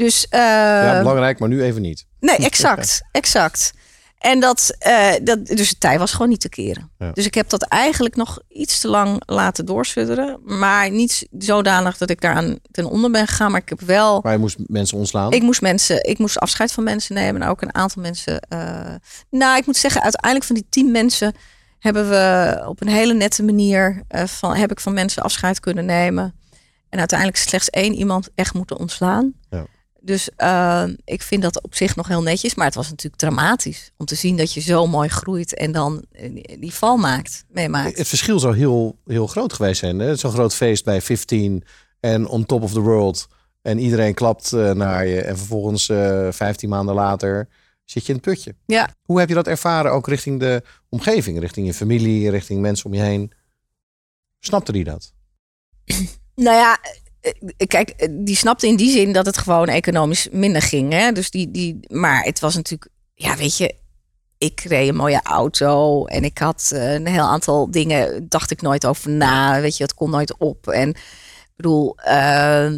[0.00, 2.06] Dus, uh, ja, belangrijk, maar nu even niet.
[2.20, 3.72] Nee, exact, exact.
[4.18, 6.90] En dat, uh, dat, dus de tijd was gewoon niet te keren.
[6.98, 7.10] Ja.
[7.12, 10.40] Dus ik heb dat eigenlijk nog iets te lang laten doorsudderen.
[10.44, 13.50] Maar niet zodanig dat ik daaraan ten onder ben gegaan.
[13.50, 14.20] Maar ik heb wel.
[14.22, 15.32] Maar je moest mensen ontslaan?
[15.32, 17.42] Ik moest mensen, ik moest afscheid van mensen nemen.
[17.42, 18.46] En ook een aantal mensen.
[18.52, 18.94] Uh,
[19.30, 21.34] nou, ik moet zeggen, uiteindelijk van die tien mensen
[21.78, 25.84] hebben we op een hele nette manier uh, van heb ik van mensen afscheid kunnen
[25.84, 26.34] nemen.
[26.88, 29.32] En uiteindelijk slechts één iemand echt moeten ontslaan.
[29.50, 29.66] Ja.
[30.02, 32.54] Dus uh, ik vind dat op zich nog heel netjes.
[32.54, 36.04] Maar het was natuurlijk dramatisch om te zien dat je zo mooi groeit en dan
[36.58, 37.98] die val maakt, meemaakt.
[37.98, 40.18] Het verschil zou heel, heel groot geweest zijn.
[40.18, 41.64] Zo'n groot feest bij 15
[42.00, 43.28] en on top of the world.
[43.62, 45.20] En iedereen klapt uh, naar je.
[45.20, 47.48] En vervolgens uh, 15 maanden later
[47.84, 48.54] zit je in het putje.
[48.66, 48.88] Ja.
[49.02, 51.38] Hoe heb je dat ervaren ook richting de omgeving?
[51.38, 53.32] Richting je familie, richting mensen om je heen?
[54.38, 55.12] Snapte die dat?
[56.34, 56.90] nou ja, eh,
[57.66, 60.92] kijk, die snapte in die zin dat het gewoon economisch minder ging.
[60.92, 61.12] Hè?
[61.12, 63.74] Dus die, die, maar het was natuurlijk, ja, weet je,
[64.40, 68.62] ik reed een mooie auto en ik had eh, een heel aantal dingen, dacht ik
[68.62, 69.60] nooit over na.
[69.60, 70.68] Weet je, het kon nooit op.
[70.68, 72.70] En ik bedoel, uh,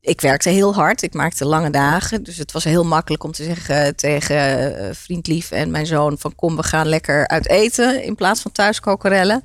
[0.00, 1.02] ik werkte heel hard.
[1.02, 2.22] Ik maakte lange dagen.
[2.22, 4.36] Dus het was heel makkelijk om te zeggen tegen
[4.72, 8.40] uh, vriend lief en mijn zoon: van kom, we gaan lekker uit eten in plaats
[8.40, 9.42] van thuis kokerellen.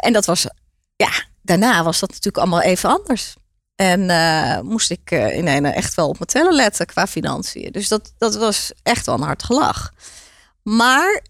[0.00, 0.46] En dat was,
[0.96, 1.10] ja,
[1.42, 3.34] daarna was dat natuurlijk allemaal even anders.
[3.74, 7.72] En uh, moest ik uh, in een echt wel op mijn tellen letten qua financiën.
[7.72, 9.92] Dus dat, dat was echt wel een hard gelach.
[10.62, 11.24] Maar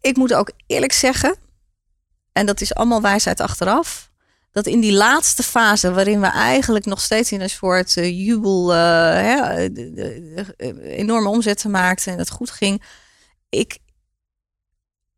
[0.00, 1.36] ik moet ook eerlijk zeggen,
[2.32, 4.10] en dat is allemaal wijsheid achteraf,
[4.52, 8.74] dat in die laatste fase, waarin we eigenlijk nog steeds in een soort jubel
[10.82, 12.82] enorme omzetten maakten en het goed ging,
[13.48, 13.78] ik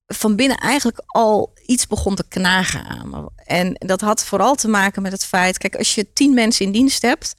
[0.06, 3.30] van binnen eigenlijk al iets begon te knagen aan me.
[3.44, 6.72] En dat had vooral te maken met het feit, kijk, als je tien mensen in
[6.72, 7.34] dienst hebt,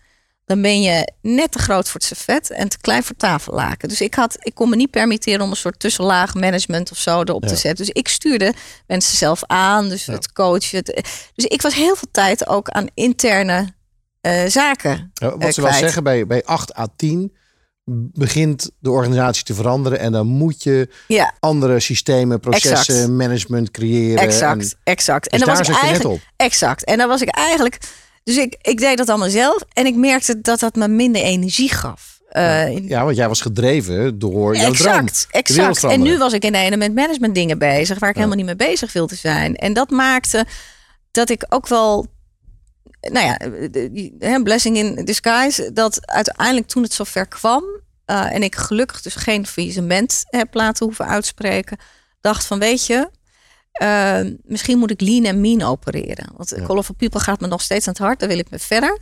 [0.45, 3.89] dan ben je net te groot voor het servet en te klein voor tafellaken.
[3.89, 7.21] Dus ik, had, ik kon me niet permitteren om een soort tussenlaag management of zo
[7.21, 7.49] erop ja.
[7.49, 7.85] te zetten.
[7.85, 8.53] Dus ik stuurde
[8.87, 10.13] mensen zelf aan, dus ja.
[10.13, 10.77] het coachen.
[10.77, 13.73] Het, dus ik was heel veel tijd ook aan interne
[14.21, 15.11] uh, zaken.
[15.13, 17.36] Ja, wat ze wel zeggen, bij, bij 8 à 10
[18.13, 21.33] begint de organisatie te veranderen en dan moet je ja.
[21.39, 23.11] andere systemen, processen, exact.
[23.11, 24.23] management creëren.
[24.23, 25.29] Exact, en, exact.
[25.29, 26.19] En dus daar was ik eigenlijk op.
[26.35, 26.83] Exact.
[26.83, 27.79] En dan was ik eigenlijk,
[28.23, 31.69] dus ik, ik deed dat allemaal zelf en ik merkte dat dat me minder energie
[31.69, 32.19] gaf.
[32.31, 35.41] Uh, ja, ja, want jij was gedreven door jouw exact, droom.
[35.41, 35.83] Exact.
[35.83, 38.21] En nu was ik in ene met management dingen bezig waar ik ja.
[38.21, 39.55] helemaal niet mee bezig wilde zijn.
[39.55, 40.45] En dat maakte
[41.11, 42.05] dat ik ook wel
[43.01, 43.39] nou ja,
[44.19, 47.63] een blessing in disguise, dat uiteindelijk toen het zover kwam
[48.05, 51.77] uh, en ik gelukkig dus geen faillissement heb laten hoeven uitspreken,
[52.21, 53.09] dacht van weet je,
[53.81, 56.29] uh, misschien moet ik lean en mean opereren.
[56.35, 56.65] Want ja.
[56.65, 58.97] Call of People gaat me nog steeds aan het hart, daar wil ik me verder.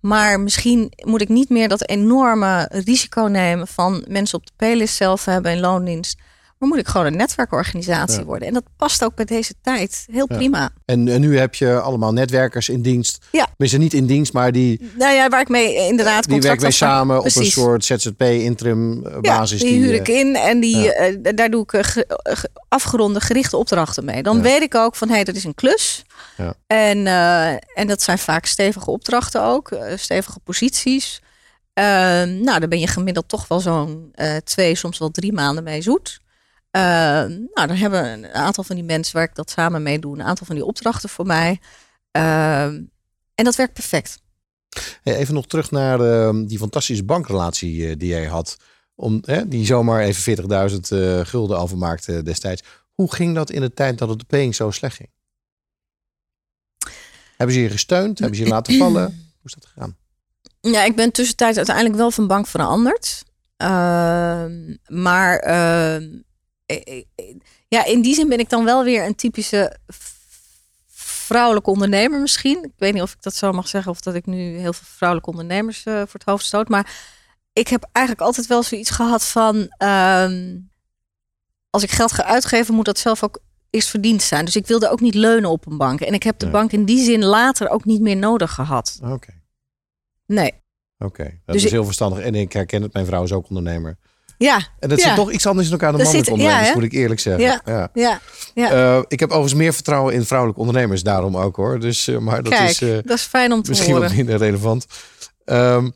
[0.00, 4.94] Maar misschien moet ik niet meer dat enorme risico nemen van mensen op de playlist
[4.94, 6.18] zelf hebben in loondienst.
[6.64, 8.24] Maar moet ik gewoon een netwerkorganisatie Ja.
[8.24, 8.48] worden.
[8.48, 10.06] En dat past ook bij deze tijd.
[10.12, 10.36] Heel Ja.
[10.36, 10.70] prima.
[10.84, 13.24] En, en nu heb je allemaal netwerkers in dienst.
[13.32, 13.48] Ja.
[13.56, 16.70] Niet in dienst, maar die, Nou ja, waar ik mee eh, inderdaad die werken mee
[16.70, 19.60] samen op een soort ZZP-interim Ja, basis.
[19.60, 22.48] die huur eh, ik in en die, eh, daar doe ik eh, ge- eh, ge-
[22.68, 24.22] afgeronde gerichte opdrachten mee.
[24.22, 26.04] Dan weet ik ook van hé, hey, dat is een klus.
[26.36, 26.54] Ja.
[26.66, 31.22] En, eh, en dat zijn vaak stevige opdrachten ook, eh, stevige posities.
[31.72, 31.84] Eh,
[32.22, 35.82] nou, dan ben je gemiddeld toch wel zo'n eh, twee, soms wel drie maanden mee
[35.82, 36.20] zoet.
[36.74, 36.82] Eh,
[37.52, 40.22] nou, dan hebben een aantal van die mensen waar ik dat samen mee doe, een
[40.24, 41.60] aantal van die opdrachten voor mij.
[42.10, 42.64] Eh,
[43.34, 44.22] en dat werkt perfect.
[45.02, 48.56] Hey, even nog terug naar eh, die fantastische bankrelatie eh, die jij had.
[48.94, 50.36] Om, hè, die zomaar even
[50.70, 52.62] 40.000 eh, gulden overmaakte destijds.
[52.92, 55.10] Hoe ging dat in de tijd dat het de paying zo slecht ging?
[57.36, 58.18] Hebben ze je gesteund?
[58.18, 59.04] Hebben ze je laten vallen?
[59.40, 59.96] Hoe is dat gegaan?
[60.60, 63.22] Ja, ik ben tussentijds uiteindelijk wel van bank veranderd.
[63.56, 66.22] Ehm, maar ehm,
[67.68, 69.76] ja, in die zin ben ik dan wel weer een typische
[71.26, 72.64] vrouwelijke ondernemer misschien.
[72.64, 74.86] Ik weet niet of ik dat zo mag zeggen of dat ik nu heel veel
[74.90, 76.68] vrouwelijke ondernemers eh, voor het hoofd stoot.
[76.68, 76.92] Maar
[77.52, 79.68] ik heb eigenlijk altijd wel zoiets gehad van...
[79.76, 80.58] ehm,
[81.70, 83.38] als ik geld ga uitgeven, moet dat zelf ook
[83.70, 84.44] eerst verdiend zijn.
[84.44, 86.00] Dus ik wilde ook niet leunen op een bank.
[86.00, 88.98] En ik heb de bank in die zin later ook niet meer nodig gehad.
[89.02, 89.32] Oké,
[90.26, 90.52] Nee.
[90.98, 91.22] oké.
[91.24, 92.18] Dat Dus is ik- heel verstandig.
[92.18, 93.98] En ik herken het, mijn vrouw is ook ondernemer.
[94.38, 95.06] Ja, En dat Ja.
[95.06, 97.20] zit toch iets anders in elkaar dan Dat mannelijke zit- ja, ondernemers, moet ik eerlijk
[97.20, 97.60] zeggen.
[97.94, 98.20] Ja.
[98.54, 98.70] Ja.
[98.70, 101.80] Eh, ik heb overigens meer vertrouwen in vrouwelijke ondernemers, daarom ook hoor.
[101.80, 104.08] Dus, eh, maar dat Kijk, is eh, dat is fijn om te misschien horen.
[104.08, 104.86] wat minder relevant.
[105.44, 105.88] Ehm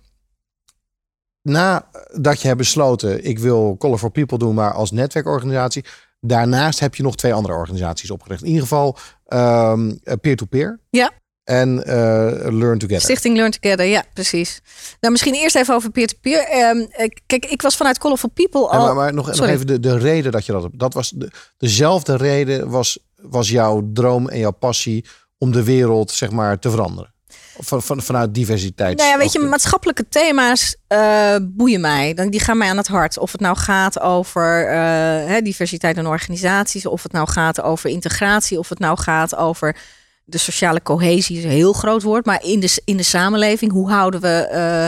[1.43, 5.85] nadat je hebt besloten, ik wil Color for People doen, maar als netwerkorganisatie.
[6.21, 8.41] Daarnaast heb je nog twee andere organisaties opgericht.
[8.43, 8.97] In ieder geval
[9.27, 10.81] ehm, eh, peer-to-peer.
[10.91, 11.11] Ja.
[11.49, 11.95] En eh,
[12.53, 13.01] Learn Together.
[13.01, 14.61] Stichting Learn Together, ja, precies.
[15.01, 16.39] Nou, misschien eerst even over peer-to-peer.
[16.45, 18.85] Ehm, eh, kijk, ik was vanuit Colorful People al...
[18.85, 20.69] maar, maar nog, nog even de, de reden dat je dat.
[20.73, 25.05] Dat was de, dezelfde reden was, was jouw droom en jouw passie
[25.39, 27.13] om de wereld zeg maar te veranderen.
[27.61, 28.97] Van, van, vanuit diversiteit.
[28.99, 32.15] Nou ja, weet je, maatschappelijke thema's eh, boeien mij.
[32.15, 33.19] Dan- Die gaan mij aan het hart.
[33.19, 38.59] Of het nou gaat over eh, diversiteit in organisaties, of het nou gaat over integratie,
[38.59, 39.77] of het nou gaat over
[40.31, 43.91] de sociale cohesie, is een heel groot woord, maar in de, in de samenleving, hoe
[43.91, 44.87] houden we eh,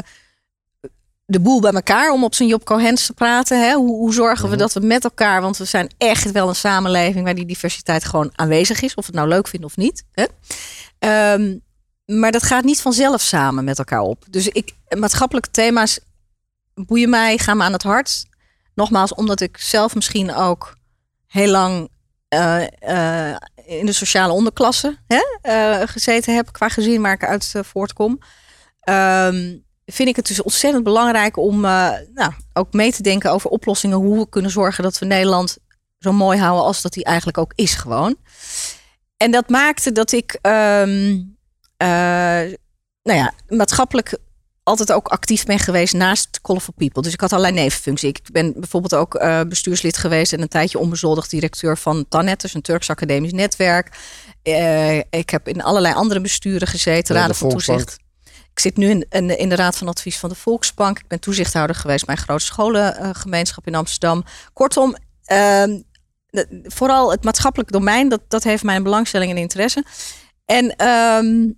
[1.26, 3.60] de boel bij elkaar, om op zijn Job Cohens te praten?
[3.62, 3.74] Hè?
[3.74, 4.58] Hoe, hoe zorgen we Mhm.
[4.58, 8.30] dat we met elkaar, want we zijn echt wel een samenleving waar die diversiteit gewoon
[8.34, 10.04] aanwezig is, of we het nou leuk vinden of niet.
[10.12, 10.24] Hè?
[10.98, 11.56] Ehm,
[12.04, 14.24] maar dat gaat niet vanzelf samen met elkaar op.
[14.30, 16.00] Dus ik, maatschappelijke thema's
[16.74, 18.24] boeien mij, gaan me aan het hart.
[18.74, 20.76] Nogmaals, omdat ik zelf misschien ook
[21.26, 21.88] heel lang
[22.30, 27.54] eh, eh, in de sociale onderklasse hè, eh, gezeten heb, qua gezin waar ik uit
[27.60, 28.18] voortkom.
[28.80, 33.96] Ehm, vind ik het dus ontzettend belangrijk om nou, ook mee te denken over oplossingen.
[33.96, 35.58] Hoe we kunnen zorgen dat we Nederland
[35.98, 38.16] zo mooi houden als dat hij eigenlijk ook is gewoon.
[39.16, 41.20] En dat maakte dat ik ehm,
[41.76, 42.56] eh,
[43.02, 44.18] nou ja, maatschappelijk
[44.62, 47.02] altijd ook actief ben geweest naast Colorful People.
[47.02, 48.08] Dus ik had allerlei nevenfuncties.
[48.08, 52.54] Ik ben bijvoorbeeld ook eh, bestuurslid geweest en een tijdje onbezoldigd directeur van TANET, dus
[52.54, 53.98] een Turks academisch netwerk.
[54.42, 57.98] Eh, ik heb in allerlei andere besturen gezeten, raden van toezicht.
[58.52, 60.98] Ik zit nu in, in, in de raad van advies van de Volksbank.
[60.98, 64.24] Ik ben toezichthouder geweest bij een grote scholengemeenschap in Amsterdam.
[64.52, 69.84] Kortom, de- vooral het maatschappelijk domein, dat, dat heeft mijn belangstelling en interesse.
[70.44, 71.48] En, ehm,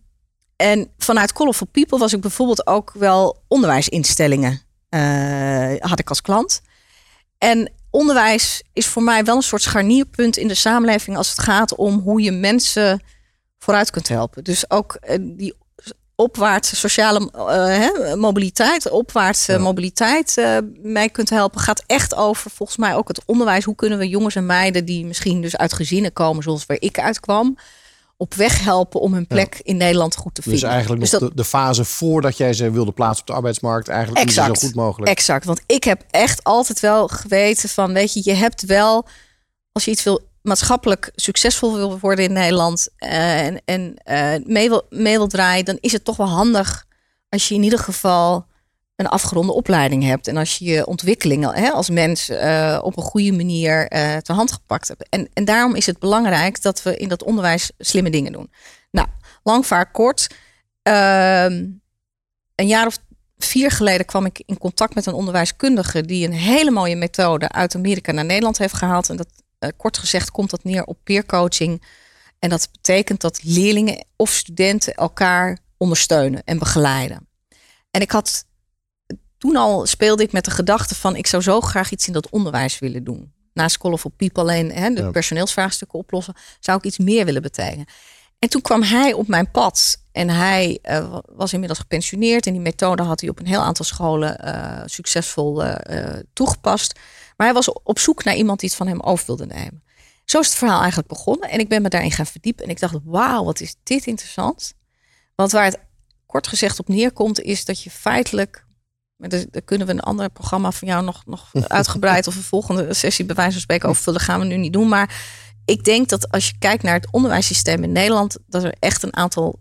[0.62, 6.61] en vanuit Colorful People was ik bijvoorbeeld ook wel onderwijsinstellingen eh, had ik als klant.
[7.38, 11.75] En onderwijs is voor mij wel een soort scharnierpunt in de samenleving als het gaat
[11.75, 13.03] om hoe je mensen
[13.59, 14.44] vooruit kunt helpen.
[14.44, 15.55] Dus ook eh, die
[16.14, 19.59] opwaartse sociale eh, hè, mobiliteit, opwaartse Ja.
[19.59, 20.35] mobiliteit
[20.83, 23.64] mij kunt helpen, gaat echt over volgens mij ook het onderwijs.
[23.64, 26.98] Hoe kunnen we jongens en meiden die misschien dus uit gezinnen komen zoals waar ik
[26.98, 27.57] uitkwam,
[28.22, 30.68] op weg helpen om hun plek in Nederland goed te Dus vinden.
[30.70, 33.88] eigenlijk Dus nog dat- de, de fase voordat jij ze wilde plaatsen op de arbeidsmarkt.
[33.88, 34.58] Eigenlijk Exact.
[34.58, 35.11] zo goed mogelijk.
[35.11, 39.06] Exact, want ik heb echt altijd wel geweten van, weet je, je hebt wel,
[39.72, 44.68] als je iets wil maatschappelijk succesvol wil worden in Nederland eh, en, en eh, mee,
[44.68, 46.85] wil, mee wil draaien, dan is het toch wel handig
[47.28, 48.46] als je in ieder geval
[48.96, 53.02] een afgeronde opleiding hebt en als je je ontwikkelingen hè, als mens eh, op een
[53.02, 55.09] goede manier eh ter hand gepakt hebt.
[55.09, 58.50] En, en daarom is het belangrijk dat we in dat onderwijs slimme dingen doen.
[58.90, 59.09] Nou,
[59.42, 60.26] lang vaak kort.
[60.83, 61.66] Ehm,
[62.55, 62.98] een jaar of
[63.38, 67.74] vier geleden kwam ik in contact met een onderwijskundige die een hele mooie methode uit
[67.74, 69.09] Amerika naar Nederland heeft gehaald.
[69.09, 69.28] En dat
[69.59, 71.83] eh, kort gezegd komt dat neer op peercoaching.
[72.38, 77.28] En dat betekent dat leerlingen of studenten elkaar ondersteunen en begeleiden.
[77.90, 78.44] En ik had
[79.42, 82.31] toen al speelde ik met de gedachte van ik zou zo graag iets in dat
[82.31, 83.33] onderwijs willen doen.
[83.52, 85.11] Naast School of People alleen hè, de Ja.
[85.11, 87.87] personeelsvraagstukken oplossen, zou ik iets meer willen betekenen.
[88.38, 92.52] En toen kwam hij op mijn pad en hij eh, wa- was inmiddels gepensioneerd en
[92.52, 96.98] die methode had hij op een heel aantal scholen eh, succesvol eh, toegepast.
[97.37, 99.83] Maar hij was op zoek naar iemand die het van hem over wilde nemen.
[100.24, 102.81] Zo is het verhaal eigenlijk begonnen en ik ben me daarin gaan verdiepen en ik
[102.81, 104.72] dacht, wauw, wat is dit interessant.
[105.35, 105.78] Want waar het
[106.26, 108.64] kort gezegd op neerkomt, is dat je feitelijk.
[109.22, 112.42] Maar Daar, daar kunnen we een ander programma van jou nog, nog uitgebreid of een
[112.42, 114.20] volgende sessie bij wijze van spreken over vullen.
[114.20, 114.88] Gaan we nu niet doen.
[114.88, 115.22] Maar
[115.64, 119.16] ik denk dat als je kijkt naar het onderwijssysteem in Nederland, dat er echt een
[119.16, 119.61] aantal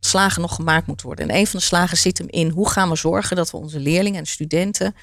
[0.00, 1.28] slagen nog gemaakt moet worden.
[1.28, 3.78] En een van de slagen zit hem in hoe gaan we zorgen dat we onze
[3.78, 4.94] leerlingen en studenten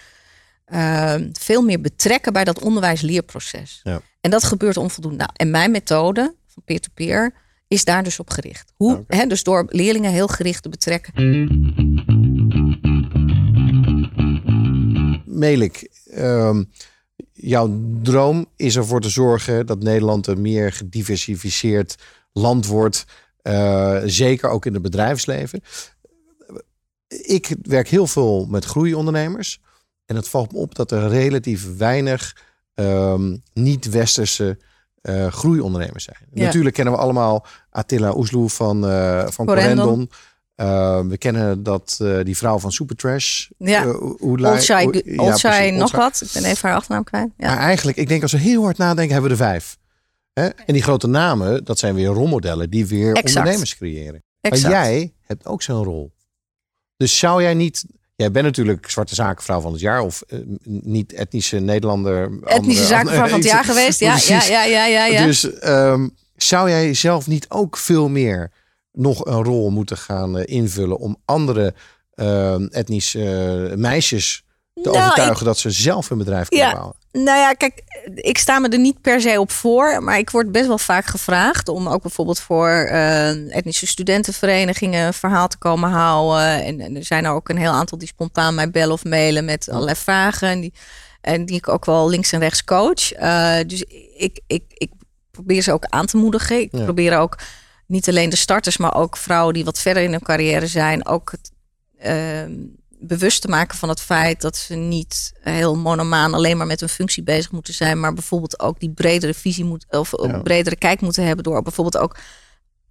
[0.66, 3.80] eh, veel meer betrekken bij dat onderwijs-leerproces.
[3.84, 4.02] Ja.
[4.22, 5.18] En dat gebeurt onvoldoende.
[5.18, 7.34] Nou, en mijn methode van peer-to-peer
[7.68, 8.74] is daar dus op gericht.
[8.76, 11.14] Hoe, hè, dus door leerlingen heel gericht te betrekken.
[15.40, 16.64] Melik, ehm,
[17.34, 21.96] jouw droom is ervoor te zorgen dat Nederland een meer gediversifieerd
[22.32, 23.06] land wordt.
[23.42, 25.62] eh, zeker ook in het bedrijfsleven.
[27.08, 29.62] Ik werk heel veel met groeiondernemers.
[30.06, 32.38] En het valt me op dat er relatief weinig
[32.74, 34.58] ehm, niet-westerse
[35.02, 36.18] eh, groeiondernemers zijn.
[36.34, 36.44] Ja.
[36.44, 39.86] Natuurlijk kennen we allemaal Attila Oesloe van, eh van Corendon.
[39.86, 40.10] Corendon.
[40.60, 43.48] Eh, we kennen dat, eh, die vrouw van Supertrash.
[43.58, 43.86] Ja.
[43.86, 46.02] Uh, Oelai- Olshai, O- ja, Olshai precies, nog Olshai.
[46.04, 46.22] wat.
[46.22, 47.30] Ik ben even haar achternaam kwijt.
[47.38, 47.48] Ja.
[47.48, 49.78] Maar eigenlijk, ik denk als we heel hard nadenken, hebben we er vijf.
[50.34, 50.46] Hè?
[50.48, 53.36] En die grote namen, dat zijn weer rolmodellen die weer Exact.
[53.38, 54.24] ondernemers creëren.
[54.42, 54.74] exact.
[54.74, 56.12] Maar jij hebt ook zo'n rol.
[56.98, 57.86] Dus zou jij niet...
[58.16, 62.40] Jij bent natuurlijk zwarte zakenvrouw van het jaar of eh, niet etnische Nederlander.
[62.44, 64.00] Etnische zakenvrouw van het jaar geweest.
[64.00, 65.06] Ja, ja, ja, ja.
[65.06, 65.26] ja.
[65.26, 68.52] Dus ehm, zou jij zelf niet ook veel meer
[69.00, 71.74] nog een rol moeten gaan eh, invullen om andere
[72.14, 73.24] ehm, etnische
[73.70, 76.74] eh, meisjes te Nou, overtuigen dat ze zelf hun bedrijf kunnen Ja.
[76.74, 76.96] bouwen?
[77.12, 77.82] Nou ja, kijk,
[78.16, 81.06] ik sta me er niet per se op voor, maar ik word best wel vaak
[81.06, 86.64] gevraagd om ook bijvoorbeeld voor eh, etnische studentenverenigingen een verhaal te komen houden.
[86.64, 89.46] En, en er zijn er ook een heel aantal die spontaan mij bellen of mailen
[89.46, 90.48] met allerlei vragen.
[90.50, 90.74] En die,
[91.22, 93.12] en die ik ook wel links en rechts coach.
[93.12, 93.84] Eh, dus
[94.18, 94.92] ik, ik, ik
[95.32, 96.60] probeer ze ook aan te moedigen.
[96.62, 96.84] Ik Ja.
[96.84, 97.36] probeer ook
[97.90, 101.32] niet alleen de starters, maar ook vrouwen die wat verder in hun carrière zijn, ook
[101.32, 101.52] het,
[101.98, 102.52] ehm,
[103.02, 106.90] bewust te maken van het feit dat ze niet heel monomaan alleen maar met hun
[106.90, 110.40] functie bezig moeten zijn, maar bijvoorbeeld ook die bredere visie moet of Ja.
[110.40, 112.18] bredere kijk moeten hebben door bijvoorbeeld ook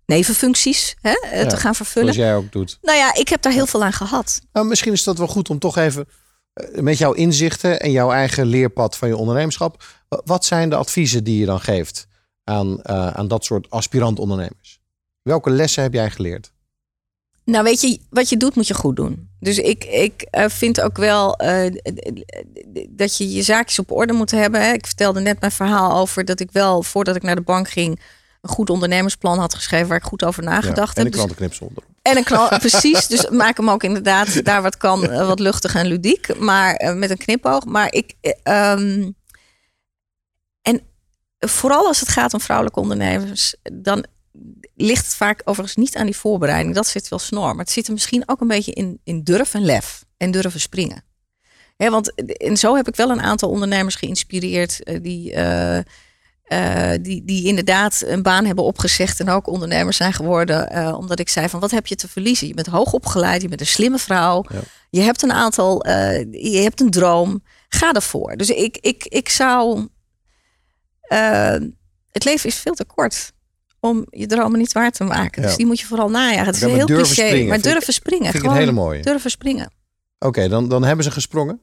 [0.06, 2.14] nevenfuncties hè, eh, Ja, te gaan vervullen.
[2.14, 2.78] Zoals jij ook doet.
[2.82, 4.40] Nou ja, ik heb daar heel veel aan gehad.
[4.52, 6.08] Nou, misschien is dat wel goed om toch even
[6.52, 9.84] eh, met jouw inzichten en jouw eigen leerpad van je ondernemerschap.
[10.08, 12.06] wa- Wat zijn de adviezen die je dan geeft
[12.44, 14.77] aan, eh, aan dat soort aspirant ondernemers?
[15.28, 16.52] Welke lessen heb jij geleerd?
[17.44, 19.28] Nou, weet je, wat je doet, moet je goed doen.
[19.40, 21.74] Dus ik, ik eh, vind ook wel eh,
[22.88, 24.62] dat je je zaakjes op orde moet hebben.
[24.62, 24.72] Hè.
[24.72, 28.00] Ik vertelde net mijn verhaal over dat ik wel, voordat ik naar de bank ging,
[28.40, 31.04] een goed ondernemersplan had geschreven waar ik goed over nagedacht en heb.
[31.04, 31.84] een Dus- klantenknipsel erop.
[32.02, 33.06] En een knal, precies.
[33.06, 37.10] Dus maak hem ook inderdaad daar wat kan, eh, wat luchtig en ludiek, maar met
[37.10, 37.64] een knipoog.
[37.64, 38.14] Maar ik.
[38.20, 39.10] eh, ehm,
[40.62, 40.80] en
[41.38, 44.06] vooral als het gaat om vrouwelijke ondernemers, dan
[44.74, 46.74] ligt het vaak overigens niet aan die voorbereiding.
[46.74, 47.48] Dat zit wel snor.
[47.48, 50.60] Maar het zit er misschien ook een beetje in, in durf en lef en durven
[50.60, 51.04] springen.
[51.76, 55.32] Hè, want en zo heb ik wel een aantal ondernemers geïnspireerd eh, die.
[55.32, 55.78] eh,
[56.44, 60.94] eh, die, die inderdaad een baan hebben opgezegd en ook ondernemers zijn geworden.
[60.96, 62.46] omdat ik zei van wat heb je te verliezen?
[62.46, 64.44] Je bent hoog opgeleid, je bent een slimme vrouw.
[64.48, 64.60] Ja.
[64.90, 65.86] Je hebt een aantal,
[66.30, 67.42] je hebt een droom.
[67.68, 68.36] Ga ervoor.
[68.36, 69.88] Dus ik, ik, ik zou.
[72.10, 73.32] het leven is veel te kort
[73.80, 75.42] om je dromen niet waar te maken.
[75.42, 75.48] Ja.
[75.48, 76.46] Dus die moet je vooral najagen.
[76.46, 78.30] Het is heel cliché, springen maar durven springen.
[78.32, 79.02] Vind ik hele mooie.
[79.02, 79.70] durven springen.
[80.18, 81.60] Oké, dan, dan hebben ze gesprongen.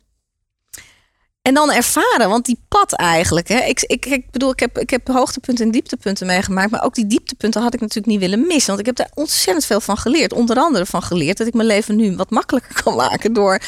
[1.41, 3.47] En dan ervaren, want die pad eigenlijk.
[3.47, 6.71] Hè, ik, ik, ik bedoel, ik heb, ik heb hoogtepunten en dieptepunten meegemaakt.
[6.71, 8.67] Maar ook die dieptepunten had ik natuurlijk niet willen missen.
[8.67, 10.33] Want ik heb daar ontzettend veel van geleerd.
[10.33, 13.33] Onder andere van geleerd dat ik mijn leven nu wat makkelijker kan maken.
[13.33, 13.59] Door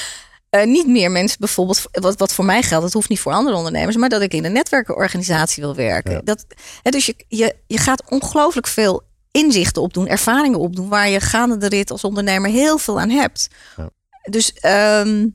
[0.49, 3.55] eh, niet meer mensen bijvoorbeeld, wat, wat voor mij geldt, dat hoeft niet voor andere
[3.55, 3.95] ondernemers.
[3.95, 6.11] Maar dat ik in een netwerkenorganisatie wil werken.
[6.11, 6.21] Ja.
[6.23, 6.45] Dat,
[6.81, 10.89] hè, dus je, je, je gaat ongelooflijk veel inzichten opdoen, ervaringen opdoen.
[10.89, 13.47] Waar je gaande de rit als ondernemer heel veel aan hebt.
[13.77, 13.89] Ja.
[14.29, 15.27] Dus ehm,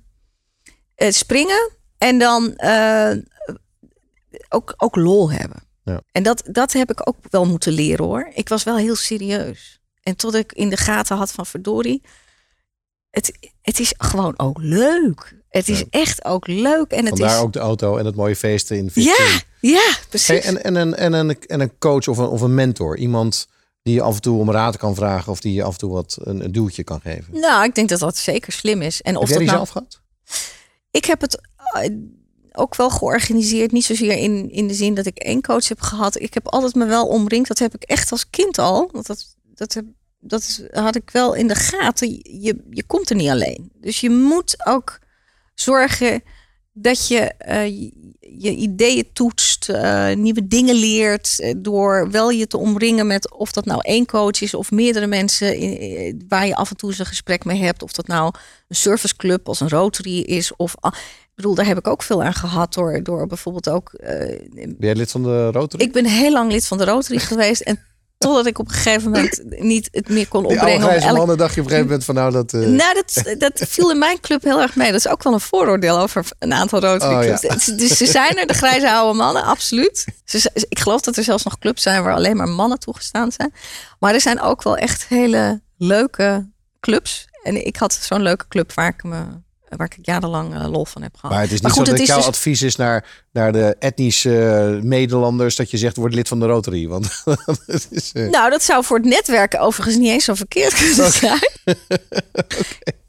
[0.94, 3.12] eh, springen en dan eh,
[4.48, 5.62] ook, ook lol hebben.
[5.84, 6.00] Ja.
[6.12, 8.30] En dat, dat heb ik ook wel moeten leren hoor.
[8.34, 9.80] Ik was wel heel serieus.
[10.02, 12.02] En tot ik in de gaten had van verdorie.
[13.12, 15.36] Het, het is gewoon ook leuk.
[15.48, 15.84] Het is Ja.
[15.90, 16.90] echt ook leuk.
[16.90, 17.42] En het Vandaar is.
[17.42, 19.40] ook de auto en het mooie feesten in Ja, Victory.
[19.60, 20.26] ja, precies.
[20.26, 22.96] Hey, en, en, een, en, een, en een coach of een, of een mentor.
[22.98, 23.46] Iemand
[23.82, 25.92] die je af en toe om raad kan vragen of die je af en toe
[25.92, 27.40] wat een, een duwtje kan geven.
[27.40, 29.02] Nou, ik denk dat dat zeker slim is.
[29.02, 30.00] En of Heb jij dat die nou, zelf gehad?
[30.90, 31.40] ik heb het
[31.74, 31.90] eh,
[32.52, 33.72] ook wel georganiseerd.
[33.72, 36.20] Niet zozeer in, in de zin dat ik één coach heb gehad.
[36.20, 37.48] Ik heb altijd me wel omringd.
[37.48, 38.88] Dat heb ik echt als kind al.
[38.92, 39.84] Want dat, dat, heb,
[40.24, 42.08] dat is- had ik wel in de gaten.
[42.22, 43.70] Je, je komt er niet alleen.
[43.80, 44.98] Dus je moet ook
[45.54, 46.22] zorgen
[46.72, 47.66] dat je eh,
[48.38, 53.52] je- ideeën toetst, eh, nieuwe dingen leert, eh, door wel je te omringen met of
[53.52, 56.98] dat nou één coach is of meerdere mensen in- waar je af en toe eens
[56.98, 58.34] een gesprek mee hebt, of dat nou
[58.68, 62.34] een serviceclub als een Rotary is of ik bedoel, daar heb ik ook veel aan
[62.34, 63.90] gehad door, door bijvoorbeeld ook.
[64.00, 65.84] Ben jij lid van de Rotary?
[65.84, 67.78] ik ben heel lang lid van de Rotary geweest en
[68.22, 70.76] totdat ik op een gegeven moment niet het meer kon die opbrengen.
[70.82, 72.52] om grijze elk- mannen dacht je op een gegeven moment van nou dat...
[72.52, 74.90] eh, nou, dat, dat viel in mijn club heel erg mee.
[74.92, 77.38] Dat is ook wel een vooroordeel over een aantal Rotary Oh, ja.
[77.38, 77.64] clubs.
[77.66, 80.04] Dus ze zijn er, de grijze oude mannen, absoluut.
[80.24, 83.52] Ze, ik geloof dat er zelfs nog clubs zijn waar alleen maar mannen toegestaan zijn.
[83.98, 87.24] Maar er zijn ook wel echt hele leuke clubs.
[87.42, 89.22] En ik had zo'n leuke club waar ik, me,
[89.76, 91.30] waar ik jarenlang eh, lol van heb gehad.
[91.30, 93.52] Maar het is niet Maar goed, zo dat het jouw dus- advies is naar, naar
[93.52, 94.30] de etnische
[94.76, 96.88] uh, Nederlanders dat je zegt word lid van de Rotary.
[96.88, 97.22] Want
[97.66, 101.12] het is, eh, Nou, dat zou voor het netwerken overigens niet eens zo verkeerd kunnen
[101.12, 101.38] zijn.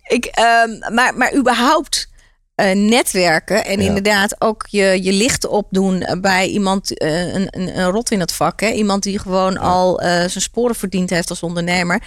[0.03, 2.07] Ik, ehm, maar, maar überhaupt
[2.55, 3.87] eh, netwerken en Ja.
[3.87, 8.31] inderdaad ook je, je licht opdoen bij iemand, eh, een, een, een rot in het
[8.31, 8.59] vak.
[8.61, 8.69] Hè?
[8.69, 12.03] Iemand die gewoon al eh, zijn sporen verdiend heeft als ondernemer.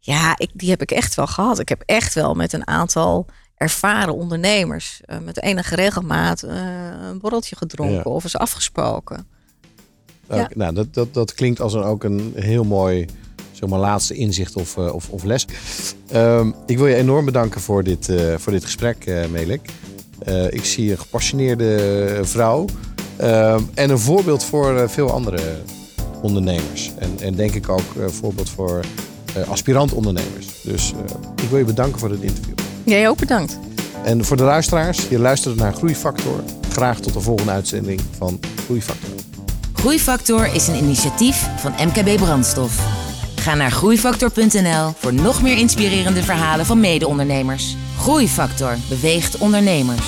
[0.00, 1.58] Ja, ik, die heb ik echt wel gehad.
[1.58, 3.26] Ik heb echt wel met een aantal
[3.58, 6.56] ervaren ondernemers eh, met enige regelmaat eh,
[7.08, 8.02] een borreltje gedronken Ja.
[8.02, 9.26] of eens afgesproken.
[10.28, 10.50] Ja.
[10.54, 13.06] Nou, dat, dat, dat klinkt als een, ook een heel mooi
[13.52, 15.46] zeg maar, laatste inzicht of, eh, of, of les.
[16.10, 19.70] Ehm, ik wil je enorm bedanken voor dit, voor dit gesprek, Melik.
[20.50, 22.64] Ik zie een gepassioneerde vrouw
[23.16, 25.40] ehm, en een voorbeeld voor veel andere
[26.22, 26.90] ondernemers.
[26.98, 28.84] En, en denk ik ook een voorbeeld voor
[29.34, 30.62] eh, aspirant ondernemers.
[30.62, 30.92] Dus
[31.42, 32.54] ik wil je bedanken voor dit interview.
[32.88, 33.58] Jij ook bedankt.
[34.04, 36.42] En voor de luisteraars, je luistert naar Groeifactor.
[36.70, 39.10] Graag tot de volgende uitzending van Groeifactor.
[39.72, 42.86] Groeifactor is een initiatief van MKB Brandstof.
[43.36, 47.76] Ga naar groeifactor.nl voor nog meer inspirerende verhalen van mede-ondernemers.
[47.98, 50.06] Groeifactor beweegt ondernemers.